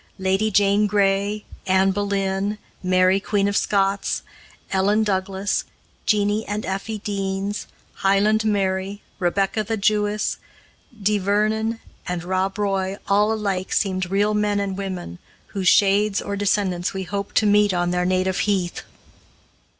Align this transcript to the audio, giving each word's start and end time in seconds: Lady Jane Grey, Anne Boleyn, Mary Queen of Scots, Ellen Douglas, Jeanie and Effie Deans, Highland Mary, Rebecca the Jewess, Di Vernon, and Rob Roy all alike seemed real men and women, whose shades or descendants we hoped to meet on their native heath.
Lady 0.17 0.49
Jane 0.49 0.87
Grey, 0.87 1.45
Anne 1.67 1.91
Boleyn, 1.91 2.57
Mary 2.81 3.19
Queen 3.19 3.47
of 3.47 3.55
Scots, 3.55 4.23
Ellen 4.71 5.03
Douglas, 5.03 5.63
Jeanie 6.07 6.43
and 6.47 6.65
Effie 6.65 6.97
Deans, 6.97 7.67
Highland 7.97 8.43
Mary, 8.43 9.03
Rebecca 9.19 9.63
the 9.63 9.77
Jewess, 9.77 10.37
Di 11.03 11.19
Vernon, 11.19 11.79
and 12.07 12.23
Rob 12.23 12.57
Roy 12.57 12.97
all 13.09 13.31
alike 13.31 13.71
seemed 13.71 14.09
real 14.09 14.33
men 14.33 14.59
and 14.59 14.75
women, 14.75 15.19
whose 15.49 15.67
shades 15.67 16.19
or 16.19 16.35
descendants 16.35 16.95
we 16.95 17.03
hoped 17.03 17.35
to 17.35 17.45
meet 17.45 17.71
on 17.71 17.91
their 17.91 18.03
native 18.03 18.39
heath. 18.39 18.81